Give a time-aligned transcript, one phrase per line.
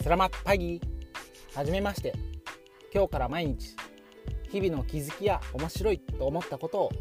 [0.00, 0.80] スラマッパギ
[1.54, 2.14] はじめまして。
[2.94, 3.76] 今日から毎日
[4.50, 6.92] 日々の気づきや面白いと思ったことを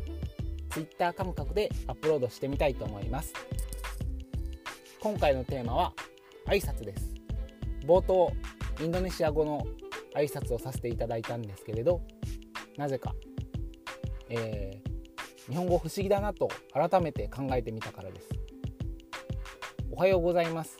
[0.69, 3.33] Twitter 感覚でアップロードしてみたいと思います。
[4.99, 5.93] 今回のテーマは
[6.47, 7.13] 挨拶です。
[7.85, 8.33] 冒頭
[8.81, 9.65] インドネシア語の
[10.15, 12.01] 挨拶をさせていただいたんですけれど
[12.77, 13.13] なぜか、
[14.29, 18.27] えー、日本語不思議だなと改めて考えてみたからです。
[19.91, 20.77] おはようございます。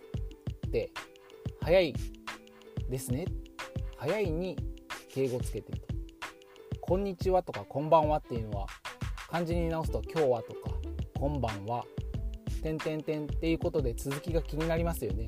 [0.68, 0.92] って
[1.62, 1.94] 早い
[2.90, 3.26] ですね。
[3.98, 4.56] 早いに
[5.10, 5.88] 敬語つけてると。
[6.80, 8.68] こんにちはとかこんばんはっていうのは
[9.30, 10.72] 漢字に直すと今日はとか
[11.20, 11.84] こんばんは
[12.64, 15.28] 点点点っていうことで続きが気になりますよね。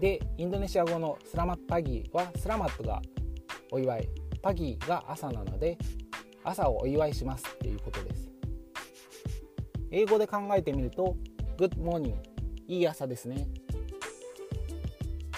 [0.00, 3.02] でインドネシア語のスラマッパギはスラマットが
[3.70, 4.08] お祝い
[4.40, 5.76] パギーが朝なので
[6.44, 8.30] 朝をお祝いしますっていうことです。
[9.90, 11.16] 英語で考えてみると
[11.58, 12.14] Good morning
[12.66, 13.48] いい朝ですね。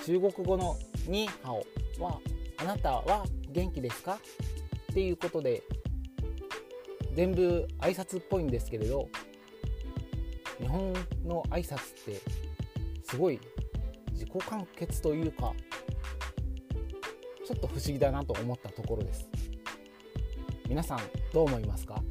[0.04, 1.64] 中国語のニーハオ
[2.02, 2.18] は
[2.58, 4.18] あなたは元気ですか？
[4.90, 5.62] っていうことで
[7.14, 9.08] 全部挨拶っぽいんですけれど
[10.58, 10.92] 日本
[11.24, 12.20] の挨拶って
[13.04, 13.38] すごい
[14.12, 15.52] 自己完結というか
[17.46, 19.28] ちょっと不思議だなと思ったところです。
[20.68, 21.00] 皆さん
[21.32, 22.02] どう思いますか？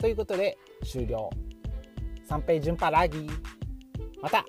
[0.00, 1.30] ということで終了。
[2.28, 3.28] 三平順パラギ。
[4.20, 4.44] また。